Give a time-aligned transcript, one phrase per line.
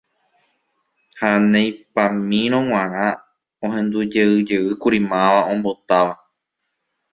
[1.19, 3.07] Ha neipamírõ g̃uarã
[3.65, 6.13] ohendujeyjeýkuri máva ombotáva.